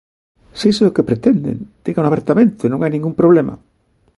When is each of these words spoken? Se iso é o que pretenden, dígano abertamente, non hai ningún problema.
Se 0.57 0.65
iso 0.71 0.81
é 0.83 0.89
o 0.89 0.95
que 0.95 1.07
pretenden, 1.09 1.57
dígano 1.85 2.09
abertamente, 2.09 2.63
non 2.71 2.79
hai 2.81 2.91
ningún 2.93 3.13
problema. 3.21 3.53